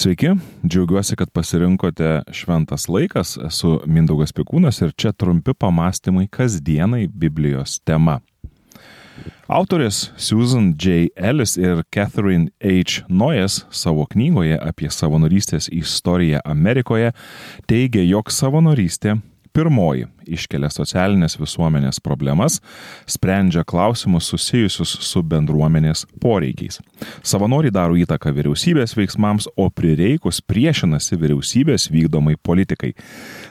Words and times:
Sveiki, 0.00 0.30
džiaugiuosi, 0.66 1.16
kad 1.16 1.28
pasirinkote 1.30 2.22
šventas 2.32 2.86
laikas. 2.88 3.34
Esu 3.44 3.74
Mindaugas 3.84 4.32
Pikūnas 4.32 4.78
ir 4.80 4.94
čia 4.96 5.10
trumpi 5.12 5.52
pamastymai 5.52 6.24
kasdienai 6.32 7.02
Biblijos 7.12 7.74
tema. 7.84 8.14
Autorės 9.44 10.06
Susan 10.16 10.70
J. 10.72 11.10
Ellis 11.16 11.58
ir 11.60 11.82
Catherine 11.92 12.48
H. 12.64 13.02
Noyes 13.12 13.66
savo 13.68 14.06
knygoje 14.08 14.56
apie 14.56 14.88
savanorystės 14.88 15.68
istoriją 15.68 16.40
Amerikoje 16.48 17.12
teigia, 17.68 18.00
jog 18.00 18.32
savanorystė 18.32 19.18
Pirmoji 19.50 20.06
iškelia 20.30 20.68
socialinės 20.70 21.34
visuomenės 21.40 21.98
problemas, 22.04 22.60
sprendžia 23.10 23.64
klausimus 23.66 24.28
susijusius 24.30 24.92
su 25.02 25.22
bendruomenės 25.26 26.04
poreikiais. 26.22 26.78
Savanoriai 27.26 27.74
daro 27.74 27.98
įtaką 27.98 28.30
vyriausybės 28.36 28.94
veiksmams, 28.98 29.48
o 29.58 29.66
prireikus 29.74 30.38
priešinasi 30.46 31.18
vyriausybės 31.18 31.88
vykdomai 31.90 32.36
politikai. 32.42 32.92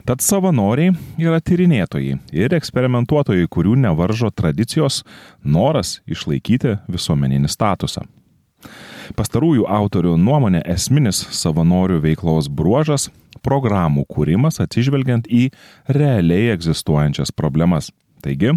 Tad 0.07 0.23
savanoriai 0.23 0.93
yra 1.19 1.41
tyrinėtojai 1.43 2.15
ir 2.31 2.55
eksperimentuotojai, 2.55 3.49
kurių 3.51 3.75
nevaržo 3.83 4.31
tradicijos 4.31 5.03
noras 5.43 5.97
išlaikyti 6.07 6.77
visuomeninį 6.87 7.51
statusą. 7.51 8.07
Pastarųjų 9.17 9.65
autorių 9.65 10.15
nuomonė 10.21 10.61
esminis 10.69 11.21
savanorių 11.33 11.99
veiklos 12.03 12.49
bruožas- 12.49 13.09
programų 13.47 14.05
kūrimas 14.09 14.59
atsižvelgiant 14.59 15.27
į 15.27 15.51
realiai 15.87 16.51
egzistuojančias 16.53 17.31
problemas. 17.31 17.91
Taigi, 18.21 18.51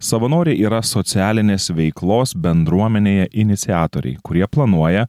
savanoriai 0.00 0.58
yra 0.64 0.80
socialinės 0.80 1.68
veiklos 1.76 2.34
bendruomenėje 2.34 3.28
iniciatoriai, 3.32 4.16
kurie 4.22 4.46
planuoja, 4.46 5.06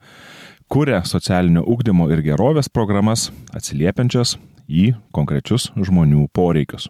kuria 0.67 1.01
socialinio 1.05 1.63
ugdymo 1.63 2.09
ir 2.11 2.21
gerovės 2.21 2.67
programas 2.67 3.31
atsiliepiančias 3.55 4.35
į 4.67 4.95
konkrečius 5.13 5.71
žmonių 5.77 6.27
poreikius. 6.33 6.89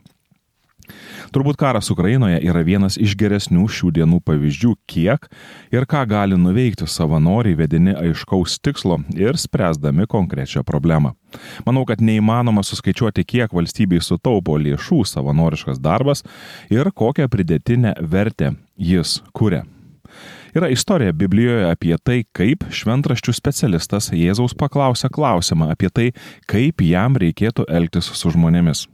Turbūt 1.35 1.57
karas 1.59 1.89
Ukrainoje 1.93 2.39
yra 2.45 2.63
vienas 2.65 2.97
iš 3.01 3.15
geresnių 3.19 3.65
šių 3.71 3.91
dienų 3.99 4.21
pavyzdžių, 4.25 4.73
kiek 4.89 5.27
ir 5.73 5.87
ką 5.89 6.05
gali 6.09 6.39
nuveikti 6.39 6.87
savanoriai 6.89 7.57
vedini 7.59 7.95
aiškaus 7.95 8.59
tikslo 8.63 9.01
ir 9.17 9.39
spręsdami 9.41 10.07
konkrečią 10.11 10.63
problemą. 10.67 11.13
Manau, 11.67 11.83
kad 11.87 12.01
neįmanoma 12.01 12.63
suskaičiuoti, 12.63 13.25
kiek 13.27 13.53
valstybei 13.55 14.01
sutaupo 14.03 14.57
lėšų 14.61 15.03
savanoriškas 15.09 15.81
darbas 15.83 16.23
ir 16.71 16.91
kokią 16.95 17.27
pridėtinę 17.31 17.95
vertę 18.01 18.55
jis 18.77 19.19
kuria. 19.33 19.65
Yra 20.55 20.69
istorija 20.71 21.11
Biblijoje 21.11 21.65
apie 21.67 21.97
tai, 21.99 22.21
kaip 22.31 22.63
šventraščių 22.71 23.33
specialistas 23.35 24.07
Jėzaus 24.15 24.55
paklausė 24.55 25.09
klausimą 25.11 25.67
apie 25.73 25.91
tai, 25.91 26.05
kaip 26.47 26.79
jam 26.85 27.19
reikėtų 27.19 27.67
elgtis 27.67 28.07
su 28.15 28.31
žmonėmis. 28.31 28.85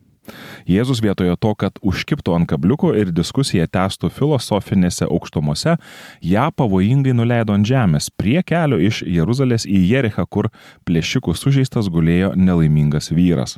Jėzus 0.70 1.02
vietoje 1.04 1.36
to, 1.42 1.54
kad 1.56 1.80
užkiptų 1.82 2.36
ant 2.38 2.50
kabliuko 2.50 2.94
ir 2.98 3.14
diskusiją 3.16 3.68
tęstų 3.72 4.12
filosofinėse 4.14 5.08
aukštumose, 5.08 5.78
ją 6.22 6.46
pavojingai 6.56 7.16
nuleido 7.18 7.56
ant 7.58 7.68
žemės 7.68 8.12
prie 8.14 8.40
kelio 8.44 8.80
iš 8.82 9.04
Jeruzalės 9.08 9.66
į 9.66 9.84
Jerichą, 9.96 10.28
kur 10.30 10.52
plėšikų 10.88 11.36
sužeistas 11.38 11.92
gulėjo 11.92 12.34
nelaimingas 12.38 13.12
vyras. 13.16 13.58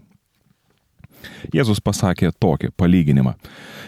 Jėzus 1.54 1.80
pasakė 1.84 2.32
tokį 2.40 2.72
palyginimą. 2.80 3.36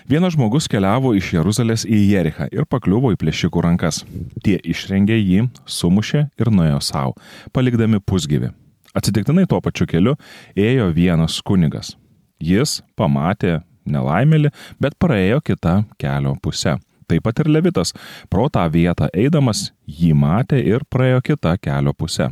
Vienas 0.10 0.36
žmogus 0.36 0.70
keliavo 0.72 1.14
iš 1.18 1.34
Jeruzalės 1.36 1.86
į 1.88 2.00
Jerichą 2.12 2.48
ir 2.54 2.68
pakliuvo 2.70 3.12
į 3.16 3.20
plėšikų 3.22 3.64
rankas. 3.66 4.04
Tie 4.46 4.58
išrengė 4.62 5.18
jį, 5.18 5.48
sumušė 5.66 6.28
ir 6.40 6.52
nuėjo 6.54 6.82
savo, 6.86 7.16
palikdami 7.56 8.02
pusgyvi. 8.06 8.54
Atsitiktinai 8.96 9.48
tuo 9.50 9.60
pačiu 9.64 9.88
keliu 9.90 10.16
ėjo 10.56 10.92
vienas 10.96 11.42
kunigas. 11.44 11.96
Jis 12.42 12.82
pamatė 12.98 13.60
nelaimėlį, 13.86 14.52
bet 14.82 14.98
praėjo 15.00 15.42
kitą 15.46 15.84
kelio 16.02 16.36
pusę. 16.42 16.78
Taip 17.06 17.22
pat 17.28 17.40
ir 17.44 17.52
Levitas 17.54 17.94
pro 18.34 18.48
tą 18.50 18.66
vietą 18.74 19.12
eidamas 19.14 19.70
jį 19.86 20.14
matė 20.18 20.58
ir 20.66 20.86
praėjo 20.90 21.22
kitą 21.22 21.54
kelio 21.62 21.94
pusę. 21.94 22.32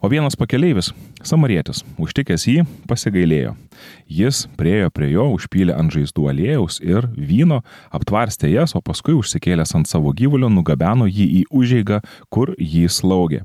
O 0.00 0.08
vienas 0.08 0.32
pakeleivis, 0.32 0.94
samarietis, 1.20 1.82
užtikęs 2.00 2.46
jį, 2.48 2.62
pasigailėjo. 2.88 3.50
Jis 4.08 4.46
priejo 4.56 4.88
prie 4.96 5.10
jo, 5.12 5.26
užpylė 5.34 5.74
ant 5.76 5.92
žaizdų 5.92 6.24
aliejaus 6.32 6.78
ir 6.80 7.04
vyno, 7.12 7.58
aptvarstė 7.92 8.48
jas, 8.48 8.72
o 8.72 8.80
paskui 8.80 9.12
užsikėlęs 9.18 9.76
ant 9.76 9.92
savo 9.92 10.14
gyvulio 10.16 10.48
nugabeno 10.48 11.04
jį 11.04 11.26
į 11.42 11.44
užėgą, 11.52 12.00
kur 12.32 12.54
jį 12.56 12.86
slaugė. 12.88 13.42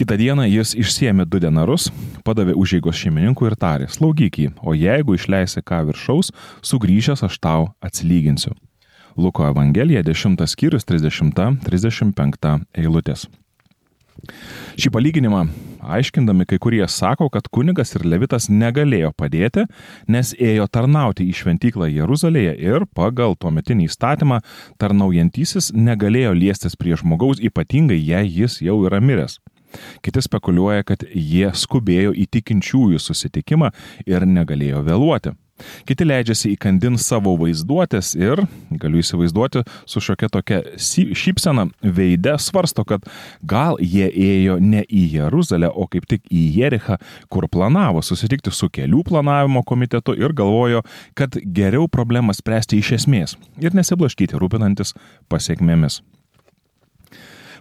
Kita 0.00 0.16
diena 0.16 0.48
jis 0.48 0.72
išsiemė 0.72 1.28
du 1.28 1.42
denarus, 1.44 1.90
padavė 2.24 2.56
užėgos 2.56 3.04
šeimininkui 3.04 3.52
ir 3.52 3.60
tarė, 3.60 3.92
slaugyk 3.92 4.40
jį, 4.40 4.50
o 4.64 4.72
jeigu 4.72 5.20
išleisi 5.20 5.60
ką 5.60 5.84
viršaus, 5.92 6.32
sugrįžęs 6.64 7.28
aš 7.28 7.40
tau 7.44 7.72
atsilyginsiu. 7.84 8.56
Luko 9.20 9.44
Evangelija 9.52 10.00
10 10.02 10.40
skyrius 10.48 10.88
30-35 10.88 12.60
eilutės. 12.72 13.28
Šį 14.80 14.92
palyginimą 14.94 15.44
aiškindami 15.84 16.46
kai 16.48 16.58
kurie 16.58 16.82
sako, 16.88 17.28
kad 17.32 17.48
kunigas 17.52 17.94
ir 17.96 18.06
levitas 18.08 18.48
negalėjo 18.48 19.12
padėti, 19.16 19.66
nes 20.08 20.32
ėjo 20.40 20.66
tarnauti 20.72 21.26
į 21.28 21.36
šventyklą 21.40 21.90
Jeruzalėje 21.92 22.54
ir 22.64 22.86
pagal 22.96 23.36
tuometinį 23.40 23.88
įstatymą 23.90 24.40
tarnaujantysis 24.80 25.72
negalėjo 25.76 26.34
liestis 26.36 26.78
prie 26.80 26.96
žmogaus, 27.00 27.42
ypatingai 27.42 28.00
jei 28.00 28.30
jis 28.40 28.60
jau 28.64 28.80
yra 28.88 29.02
miręs. 29.04 29.40
Kiti 30.06 30.22
spekuliuoja, 30.22 30.84
kad 30.86 31.02
jie 31.10 31.48
skubėjo 31.50 32.14
į 32.14 32.28
tikinčiųjų 32.36 33.00
susitikimą 33.02 33.72
ir 34.06 34.26
negalėjo 34.28 34.84
vėluoti. 34.86 35.34
Kiti 35.86 36.06
leidžiasi 36.06 36.50
įkandin 36.54 36.96
savo 36.98 37.36
vaizduotės 37.38 38.14
ir, 38.18 38.42
galiu 38.82 38.98
įsivaizduoti, 38.98 39.62
su 39.86 40.00
šiokia 40.02 40.28
tokia 40.32 40.60
šypsena 40.74 41.68
veide 41.82 42.34
svarsto, 42.42 42.82
kad 42.88 43.06
gal 43.46 43.78
jie 43.78 44.08
ėjo 44.08 44.58
ne 44.58 44.82
į 44.82 45.04
Jeruzalę, 45.14 45.70
o 45.70 45.86
kaip 45.90 46.08
tik 46.10 46.26
į 46.26 46.42
Jerichą, 46.58 46.98
kur 47.30 47.46
planavo 47.52 48.02
susitikti 48.02 48.50
su 48.50 48.66
kelių 48.66 49.04
planavimo 49.06 49.62
komitetu 49.62 50.16
ir 50.18 50.34
galvojo, 50.34 50.82
kad 51.14 51.38
geriau 51.38 51.86
problemą 51.86 52.34
spręsti 52.34 52.80
iš 52.82 52.96
esmės 52.98 53.36
ir 53.62 53.78
nesiblaškyti 53.78 54.40
rūpinantis 54.40 54.96
pasiekmėmis. 55.30 56.00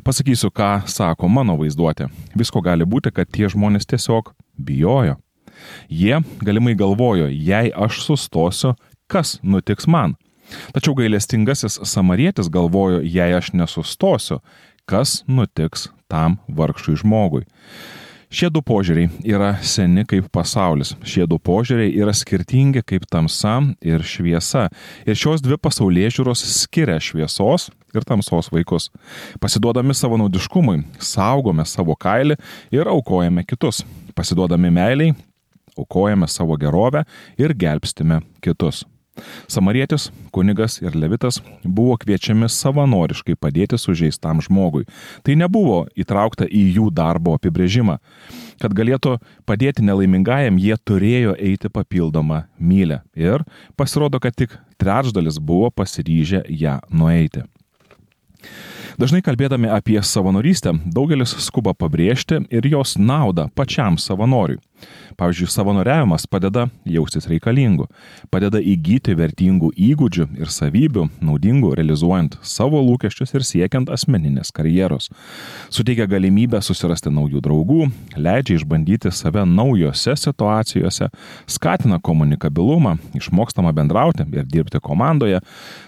Pasakysiu, 0.04 0.50
ką 0.52 0.82
sako 0.90 1.30
mano 1.32 1.54
vaizduotė. 1.62 2.10
Visko 2.36 2.60
gali 2.60 2.84
būti, 2.84 3.14
kad 3.16 3.30
tie 3.32 3.48
žmonės 3.48 3.88
tiesiog 3.88 4.34
bijojo. 4.60 5.16
Jie 5.90 6.20
galimai 6.44 6.76
galvojo, 6.80 7.30
jei 7.30 7.72
aš 7.76 8.04
sustosiu, 8.06 8.76
kas 9.08 9.38
nutiks 9.44 9.88
man. 9.88 10.18
Tačiau 10.76 10.96
gailestingasis 10.98 11.80
samarietis 11.88 12.50
galvojo, 12.52 13.02
jei 13.02 13.34
aš 13.34 13.54
nesustosiu, 13.58 14.42
kas 14.86 15.22
nutiks 15.28 15.90
tam 16.12 16.38
vargšui 16.48 17.00
žmogui. 17.02 17.46
Šie 18.34 18.48
du 18.50 18.64
požiūriai 18.66 19.12
yra 19.30 19.52
seni 19.62 20.02
kaip 20.10 20.26
pasaulis. 20.34 20.96
Šie 21.06 21.28
du 21.30 21.38
požiūriai 21.38 21.92
yra 22.02 22.16
skirtingi 22.18 22.82
kaip 22.82 23.06
tamsa 23.06 23.60
ir 23.86 24.02
šviesa. 24.02 24.72
Ir 25.06 25.20
šios 25.20 25.44
dvi 25.46 25.60
pasaulyje 25.62 26.16
žiūros 26.16 26.42
skiria 26.56 26.98
šviesos 26.98 27.68
ir 27.94 28.08
tamsos 28.10 28.50
vaikus. 28.50 28.90
Pasiduodami 29.38 29.94
savo 29.94 30.18
naudiškumui, 30.18 30.82
saugome 30.98 31.62
savo 31.70 31.94
kailį 31.94 32.40
ir 32.74 32.90
aukojame 32.90 33.46
kitus. 33.46 33.84
Pasiduodami 34.18 34.74
meiliai, 34.74 35.14
aukojame 35.78 36.28
savo 36.28 36.58
gerovę 36.58 37.04
ir 37.38 37.54
gelbstime 37.54 38.22
kitus. 38.42 38.84
Samarietis, 39.48 40.08
kunigas 40.34 40.80
ir 40.82 40.96
levitas 40.98 41.38
buvo 41.64 41.94
kviečiami 42.02 42.48
savanoriškai 42.50 43.36
padėti 43.38 43.78
sužeistam 43.78 44.42
žmogui. 44.42 44.88
Tai 45.22 45.36
nebuvo 45.38 45.84
įtraukta 45.94 46.48
į 46.50 46.64
jų 46.80 46.90
darbo 46.98 47.36
apibrėžimą. 47.38 48.00
Kad 48.62 48.74
galėtų 48.74 49.20
padėti 49.46 49.86
nelaimingajam, 49.86 50.58
jie 50.58 50.78
turėjo 50.82 51.38
eiti 51.38 51.70
papildomą 51.70 52.44
mylę. 52.58 53.04
Ir 53.14 53.46
pasirodo, 53.78 54.18
kad 54.24 54.34
tik 54.34 54.58
trečdalis 54.82 55.38
buvo 55.38 55.70
pasiryžę 55.70 56.46
ją 56.50 56.80
nueiti. 56.90 57.46
Dažnai 58.98 59.24
kalbėdami 59.26 59.72
apie 59.74 59.98
savanorystę, 60.06 60.76
daugelis 60.94 61.34
skuba 61.42 61.74
pabrėžti 61.74 62.44
ir 62.54 62.66
jos 62.70 62.94
naudą 62.98 63.48
pačiam 63.58 63.98
savanoriui. 63.98 64.60
Pavyzdžiui, 65.18 65.50
savanoriavimas 65.52 66.26
padeda 66.30 66.68
jaustis 66.90 67.28
reikalingu, 67.30 67.88
padeda 68.34 68.60
įgyti 68.60 69.14
vertingų 69.18 69.72
įgūdžių 69.78 70.28
ir 70.42 70.50
savybių, 70.50 71.06
naudingų 71.24 71.74
realizuojant 71.78 72.40
savo 72.42 72.82
lūkesčius 72.84 73.36
ir 73.38 73.46
siekiant 73.46 73.92
asmeninės 73.94 74.52
karjeros. 74.56 75.10
Suteikia 75.74 76.08
galimybę 76.10 76.62
susirasti 76.66 77.14
naujų 77.14 77.44
draugų, 77.46 77.88
leidžia 78.18 78.58
išbandyti 78.60 79.12
save 79.14 79.46
naujose 79.50 80.16
situacijose, 80.20 81.10
skatina 81.48 82.00
komunikabilumą, 82.04 82.98
išmokstama 83.18 83.74
bendrauti 83.76 84.26
ir 84.34 84.48
dirbti 84.50 84.82
komandoje, 84.84 85.42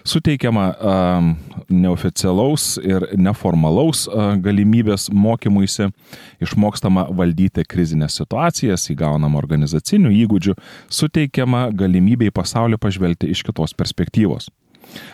suteikiama 0.06 0.68
uh, 0.70 1.30
neoficialaus 1.70 2.76
ir 2.84 3.08
neformalaus 3.18 4.06
uh, 4.08 4.36
galimybės 4.42 5.10
mokymuisi, 5.14 5.90
išmokstama 6.44 7.08
valdyti 7.16 7.66
krizinės 7.68 8.20
situacijas, 8.22 8.85
įgaunama 8.94 9.40
organizacinių 9.42 10.14
įgūdžių, 10.26 10.56
suteikiama 10.90 11.70
galimybė 11.76 12.30
į 12.30 12.36
pasaulį 12.36 12.82
pažvelgti 12.82 13.32
iš 13.34 13.44
kitos 13.48 13.76
perspektyvos. 13.78 14.52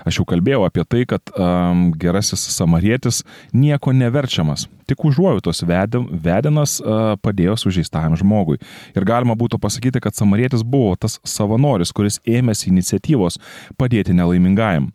Aš 0.06 0.20
jau 0.20 0.26
kalbėjau 0.28 0.66
apie 0.68 0.84
tai, 0.88 1.04
kad 1.10 1.32
um, 1.34 1.90
gerasis 2.00 2.44
samarietis 2.54 3.22
nieko 3.56 3.94
neverčiamas, 3.96 4.68
tik 4.90 5.04
užuojautos 5.08 5.64
vedinas 5.66 6.78
uh, 6.82 7.16
padėjo 7.22 7.58
sužeistajam 7.64 8.18
žmogui. 8.20 8.60
Ir 8.96 9.08
galima 9.08 9.38
būtų 9.40 9.62
pasakyti, 9.62 10.02
kad 10.04 10.18
samarietis 10.18 10.66
buvo 10.68 10.96
tas 11.00 11.20
savanoris, 11.28 11.94
kuris 11.96 12.20
ėmėsi 12.28 12.70
iniciatyvos 12.72 13.40
padėti 13.80 14.16
nelaimingajam. 14.18 14.92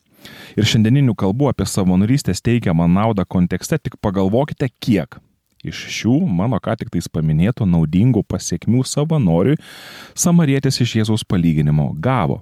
Ir 0.58 0.66
šiandieninių 0.66 1.14
kalbų 1.18 1.52
apie 1.52 1.68
savanorystės 1.70 2.42
teikiamą 2.42 2.88
naudą 2.90 3.26
kontekste 3.28 3.78
tik 3.78 3.98
pagalvokite, 4.02 4.68
kiek 4.82 5.20
iš 5.68 5.84
šių 5.98 6.18
mano 6.40 6.60
ką 6.62 6.76
tik 6.80 6.92
tais 6.94 7.08
paminėtų 7.12 7.68
naudingų 7.68 8.24
pasiekmių 8.28 8.84
savanoriui 8.86 9.60
samarietis 10.14 10.82
iš 10.84 11.00
Jėzaus 11.00 11.26
palyginimo 11.28 11.92
gavo. 12.00 12.40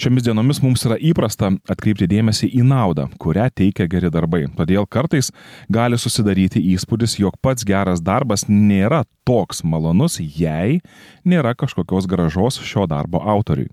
Šiomis 0.00 0.24
dienomis 0.24 0.60
mums 0.64 0.84
yra 0.88 0.96
įprasta 0.96 1.50
atkreipti 1.68 2.08
dėmesį 2.08 2.48
į 2.56 2.64
naudą, 2.66 3.08
kurią 3.20 3.48
teikia 3.60 3.88
geri 3.90 4.10
darbai. 4.12 4.46
Todėl 4.56 4.86
kartais 4.88 5.30
gali 5.72 5.98
susidaryti 6.00 6.62
įspūdis, 6.72 7.18
jog 7.20 7.36
pats 7.44 7.66
geras 7.68 8.00
darbas 8.04 8.46
nėra 8.48 9.02
toks 9.28 9.60
malonus, 9.64 10.18
jei 10.20 10.80
nėra 11.28 11.54
kažkokios 11.58 12.08
gražos 12.08 12.62
šio 12.64 12.86
darbo 12.88 13.20
autoriui. 13.20 13.68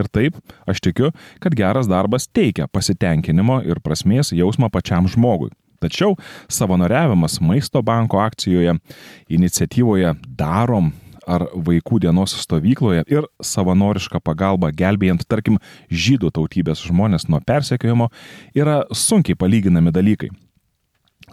Ir 0.00 0.08
taip, 0.08 0.38
aš 0.66 0.80
tikiu, 0.80 1.10
kad 1.44 1.54
geras 1.58 1.90
darbas 1.90 2.24
teikia 2.32 2.66
pasitenkinimo 2.72 3.60
ir 3.68 3.82
prasmės 3.84 4.32
jausmą 4.32 4.72
pačiam 4.72 5.10
žmogui. 5.10 5.52
Tačiau 5.82 6.16
savanoriavimas 6.48 7.40
maisto 7.40 7.82
banko 7.82 8.20
akcijoje, 8.22 8.76
iniciatyvoje 9.28 10.14
darom 10.38 10.92
ar 11.26 11.46
vaikų 11.54 12.02
dienos 12.04 12.34
stovykloje 12.44 13.04
ir 13.08 13.26
savanoriška 13.42 14.20
pagalba 14.24 14.70
gelbėjant, 14.74 15.24
tarkim, 15.28 15.58
žydų 15.88 16.32
tautybės 16.36 16.84
žmonės 16.84 17.28
nuo 17.32 17.40
persekiojimo 17.44 18.10
yra 18.56 18.82
sunkiai 18.92 19.38
palyginami 19.38 19.94
dalykai. 19.94 20.30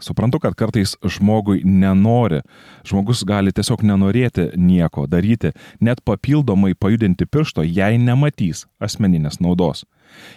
Suprantu, 0.01 0.39
kad 0.42 0.56
kartais 0.57 0.95
žmogui 1.06 1.62
nenori, 1.65 2.42
žmogus 2.88 3.24
gali 3.27 3.53
tiesiog 3.53 3.83
nenorėti 3.86 4.50
nieko 4.57 5.06
daryti, 5.09 5.53
net 5.80 6.01
papildomai 6.06 6.74
pajudinti 6.74 7.27
piršto, 7.30 7.65
jei 7.65 8.00
nematys 8.01 8.65
asmeninės 8.81 9.42
naudos. 9.44 9.86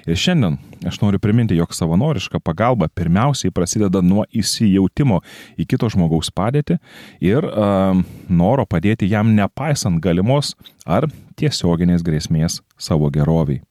Ir 0.07 0.19
šiandien 0.21 0.59
aš 0.87 1.01
noriu 1.03 1.19
priminti, 1.19 1.57
jog 1.59 1.75
savanoriška 1.75 2.39
pagalba 2.45 2.89
pirmiausiai 2.89 3.53
prasideda 3.55 4.03
nuo 4.05 4.23
įsijautimo 4.31 5.21
į 5.59 5.67
kito 5.73 5.89
žmogaus 5.91 6.31
padėtį 6.35 6.79
ir 7.25 7.49
uh, 7.49 7.97
noro 8.29 8.67
padėti 8.71 9.09
jam 9.11 9.35
nepaisant 9.35 10.03
galimos 10.05 10.55
ar 10.87 11.09
tiesioginės 11.41 12.05
grėsmės 12.07 12.61
savo 12.79 13.11
geroviai. 13.11 13.63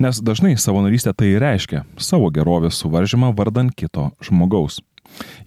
Nes 0.00 0.20
dažnai 0.24 0.54
savanorystė 0.56 1.12
tai 1.16 1.34
reiškia 1.42 1.82
savo 2.00 2.30
gerovės 2.32 2.78
suvaržymą 2.80 3.34
vardant 3.36 3.74
kito 3.76 4.10
žmogaus. 4.24 4.80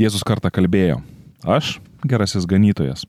Jėzus 0.02 0.26
kartą 0.28 0.52
kalbėjo, 0.54 1.02
aš 1.46 1.78
gerasis 2.08 2.48
ganytojas. 2.50 3.06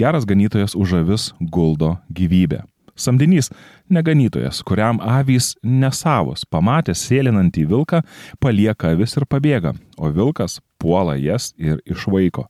Geras 0.00 0.26
ganytojas 0.26 0.74
už 0.74 1.00
avis 1.02 1.30
guldo 1.40 1.96
gyvybę. 2.10 2.64
Samdinys 3.00 3.48
neganytojas, 3.88 4.60
kuriam 4.62 4.98
avys 5.00 5.54
nesavos, 5.64 6.44
pamatęs 6.44 7.00
sėlinantį 7.08 7.64
vilką, 7.70 8.02
palieka 8.42 8.92
avis 8.92 9.16
ir 9.16 9.24
pabėga, 9.24 9.72
o 9.96 10.10
vilkas 10.12 10.58
puola 10.80 11.16
jas 11.16 11.54
ir 11.56 11.80
išvaiko. 11.88 12.48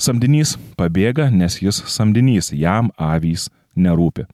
Samdinys 0.00 0.56
pabėga, 0.80 1.28
nes 1.30 1.60
jis 1.60 1.82
samdinys, 1.84 2.52
jam 2.56 2.88
avys 2.96 3.50
nerūpi. 3.76 4.24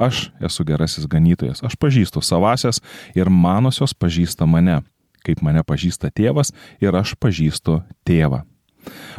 Aš 0.00 0.28
esu 0.44 0.64
gerasis 0.68 1.08
ganytojas, 1.08 1.64
aš 1.64 1.76
pažįstu 1.80 2.20
savasias 2.24 2.82
ir 3.16 3.32
manosios 3.32 3.94
pažįsta 3.96 4.46
mane, 4.48 4.82
kaip 5.28 5.44
mane 5.44 5.64
pažįsta 5.66 6.10
tėvas 6.10 6.54
ir 6.80 6.96
aš 6.96 7.14
pažįstu 7.20 7.82
tėvą. 8.08 8.44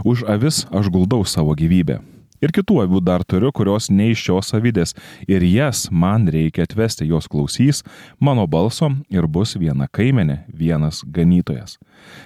Už 0.01 0.25
avis 0.25 0.65
aš 0.73 0.89
guldau 0.89 1.21
savo 1.27 1.53
gyvybę. 1.53 2.01
Ir 2.39 2.53
kitų 2.55 2.83
avių 2.85 3.01
dar 3.03 3.25
turiu, 3.27 3.51
kurios 3.55 3.89
ne 3.91 4.09
iš 4.13 4.23
šios 4.27 4.51
savydės. 4.53 4.95
Ir 5.27 5.43
jas 5.43 5.87
man 5.91 6.27
reikia 6.31 6.63
atvesti, 6.67 7.07
jos 7.09 7.27
klausys 7.27 7.83
mano 8.19 8.45
balso 8.47 8.91
ir 9.11 9.27
bus 9.27 9.57
viena 9.59 9.89
kaimenė, 9.91 10.43
vienas 10.47 11.01
ganytojas. 11.03 11.77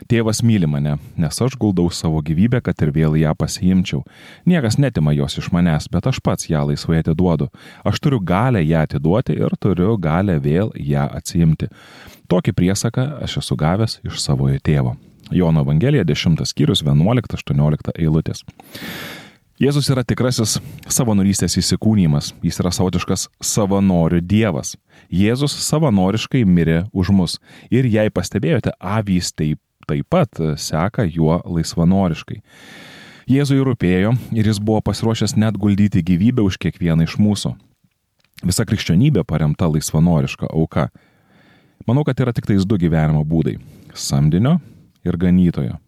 Tėvas 0.10 0.44
myli 0.45 0.68
mane, 0.69 0.98
nes 1.18 1.39
aš 1.42 1.56
guldau 1.57 1.88
savo 1.89 2.21
gyvybę, 2.25 2.62
kad 2.62 2.81
ir 2.86 2.92
vėl 2.94 3.18
ją 3.18 3.33
pasiimčiau. 3.38 4.04
Niekas 4.45 4.77
netima 4.77 5.15
jos 5.18 5.39
iš 5.42 5.50
manęs, 5.56 5.89
bet 5.89 6.06
aš 6.10 6.21
pats 6.21 6.50
ją 6.51 6.62
laisvai 6.69 7.01
atiduodu. 7.01 7.50
Aš 7.83 8.01
turiu 8.04 8.21
galę 8.21 8.62
ją 8.62 8.83
atiduoti 8.86 9.38
ir 9.39 9.57
turiu 9.57 9.98
galę 9.98 10.38
vėl 10.44 10.69
ją 10.77 11.07
atsiimti. 11.18 11.71
Tokį 12.30 12.54
priesaką 12.54 13.07
aš 13.25 13.39
esu 13.42 13.57
gavęs 13.57 14.00
iš 14.06 14.21
savojo 14.21 14.62
tėvo. 14.62 14.95
Jono 15.33 15.63
Evangelija 15.63 16.04
10 16.06 16.45
skyrius 16.45 16.83
11-18 16.86 17.95
eilutės. 17.98 18.44
Jėzus 19.63 19.88
yra 19.94 20.01
tikrasis 20.04 20.57
savanorystės 20.92 21.54
įsikūnymas, 21.62 22.33
jis 22.44 22.57
yra 22.60 22.71
savotiškas 22.74 23.30
savanorių 23.48 24.18
dievas. 24.27 24.74
Jėzus 25.13 25.54
savanoriškai 25.63 26.42
mirė 26.44 26.81
už 26.92 27.13
mus 27.15 27.38
ir 27.71 27.88
jei 27.88 28.12
pastebėjote, 28.12 28.74
avys 28.75 29.30
taip, 29.31 29.62
taip 29.88 30.10
pat 30.12 30.42
seka 30.60 31.06
juo 31.07 31.38
laisvanoriškai. 31.45 32.42
Jėzui 33.31 33.62
rūpėjo 33.63 34.12
ir 34.36 34.51
jis 34.51 34.60
buvo 34.60 34.81
pasiruošęs 34.89 35.38
net 35.39 35.56
guldyti 35.56 36.04
gyvybę 36.04 36.44
už 36.44 36.60
kiekvieną 36.60 37.07
iš 37.07 37.15
mūsų. 37.21 37.54
Visa 38.44 38.68
krikščionybė 38.68 39.24
paremta 39.24 39.71
laisvanoriška 39.71 40.51
auka. 40.51 40.89
Manau, 41.88 42.04
kad 42.04 42.19
yra 42.19 42.36
tik 42.36 42.51
tais 42.51 42.68
du 42.68 42.81
gyvenimo 42.81 43.24
būdai- 43.24 43.62
samdinio 44.10 44.60
ir 45.07 45.15
ganytojo. 45.15 45.82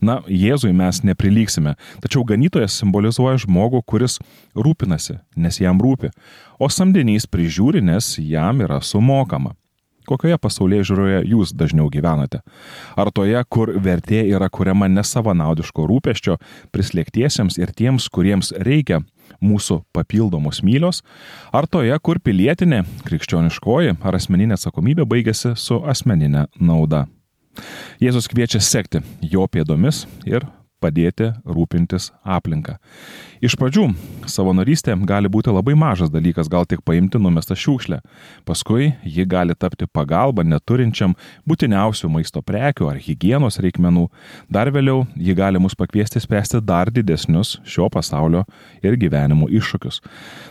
Na, 0.00 0.20
Jėzui 0.28 0.72
mes 0.76 1.02
neprilygsime, 1.06 1.76
tačiau 2.02 2.24
ganytojas 2.28 2.80
simbolizuoja 2.80 3.40
žmogų, 3.44 3.82
kuris 3.86 4.18
rūpinasi, 4.54 5.20
nes 5.36 5.60
jam 5.60 5.80
rūpi, 5.82 6.12
o 6.60 6.68
samdinys 6.70 7.28
prižiūri, 7.30 7.82
nes 7.84 8.16
jam 8.20 8.62
yra 8.64 8.80
sumokama. 8.84 9.56
Kokioje 10.08 10.40
pasaulyje 10.42 10.88
žiūroje 10.88 11.18
jūs 11.28 11.52
dažniau 11.54 11.86
gyvenate? 11.92 12.40
Ar 12.98 13.12
toje, 13.14 13.38
kur 13.52 13.70
vertė 13.78 14.24
yra 14.32 14.48
kuriama 14.50 14.88
nesavanaudiško 14.90 15.86
rūpeščio 15.86 16.38
prislėgtiesiems 16.74 17.60
ir 17.60 17.70
tiems, 17.76 18.08
kuriems 18.10 18.50
reikia 18.58 19.04
mūsų 19.38 19.82
papildomos 19.94 20.64
mylios, 20.66 21.04
ar 21.54 21.70
toje, 21.70 21.94
kur 22.02 22.18
pilietinė, 22.18 22.82
krikščioniškoji 23.06 24.00
ar 24.02 24.18
asmeninė 24.18 24.58
atsakomybė 24.58 25.06
baigėsi 25.06 25.54
su 25.54 25.78
asmeninė 25.86 26.48
nauda? 26.58 27.06
Jėzus 28.00 28.30
kviečia 28.30 28.62
sekti 28.62 29.02
jo 29.20 29.46
pėdomis 29.50 30.06
ir 30.28 30.46
padėti 30.80 31.30
rūpintis 31.44 32.08
aplinką. 32.24 32.76
Iš 33.44 33.56
pradžių 33.60 33.86
savanorystė 34.28 34.96
gali 35.08 35.30
būti 35.32 35.52
labai 35.52 35.74
mažas 35.78 36.10
dalykas, 36.12 36.48
gal 36.52 36.66
tik 36.68 36.82
paimti 36.84 37.20
numestą 37.20 37.56
šiukšlę. 37.56 38.00
Paskui 38.48 38.90
ji 39.04 39.26
gali 39.28 39.56
tapti 39.56 39.88
pagalba 39.88 40.44
neturinčiam 40.44 41.14
būtiniausių 41.48 42.10
maisto 42.12 42.42
prekių 42.44 42.90
ar 42.92 43.00
hygienos 43.00 43.60
reikmenų. 43.64 44.08
Dar 44.52 44.72
vėliau 44.72 45.04
ji 45.16 45.36
gali 45.36 45.60
mus 45.62 45.76
pakviesti 45.76 46.20
spręsti 46.20 46.62
dar 46.64 46.92
didesnius 46.92 47.58
šio 47.64 47.90
pasaulio 47.92 48.46
ir 48.84 48.96
gyvenimo 49.00 49.48
iššūkius. 49.48 50.02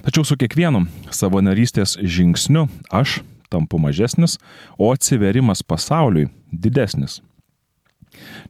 Tačiau 0.06 0.25
su 0.25 0.38
kiekvienu 0.39 0.86
savanorystės 1.13 1.98
žingsniu 2.01 2.68
aš 2.94 3.20
tampu 3.50 3.79
mažesnis, 3.82 4.38
o 4.77 4.91
atsiverimas 4.94 5.63
pasauliui 5.65 6.29
didesnis. 6.51 7.20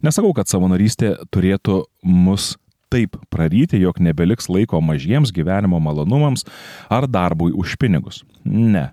Nesakau, 0.05 0.31
kad 0.35 0.47
savanorystė 0.49 1.15
turėtų 1.33 1.83
mus 2.03 2.53
taip 2.89 3.17
praryti, 3.29 3.79
jog 3.81 3.99
nebeliks 4.01 4.49
laiko 4.49 4.79
mažiems 4.81 5.33
gyvenimo 5.35 5.79
malonumams 5.83 6.45
ar 6.89 7.05
darbui 7.09 7.51
už 7.53 7.75
pinigus. 7.81 8.23
Ne. 8.45 8.89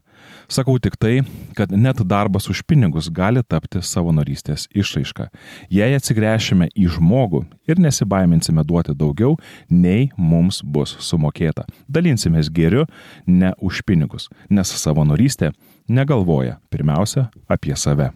Sakau 0.49 0.77
tik 0.79 0.95
tai, 0.99 1.21
kad 1.59 1.73
net 1.75 1.99
darbas 2.07 2.47
už 2.51 2.63
pinigus 2.63 3.09
gali 3.11 3.43
tapti 3.43 3.81
savanorystės 3.83 4.69
išraiška. 4.71 5.29
Jei 5.75 5.97
atsigręšime 5.99 6.69
į 6.71 6.87
žmogų 6.97 7.43
ir 7.67 7.83
nesibaiminsime 7.83 8.63
duoti 8.67 8.95
daugiau, 8.95 9.35
nei 9.71 10.11
mums 10.17 10.63
bus 10.63 10.95
sumokėta. 11.03 11.67
Dalinsimės 11.91 12.53
geriu 12.53 12.87
ne 13.27 13.55
už 13.59 13.83
pinigus, 13.87 14.31
nes 14.51 14.71
savanorystė 14.83 15.51
negalvoja 15.89 16.61
pirmiausia 16.71 17.27
apie 17.51 17.75
save. 17.75 18.13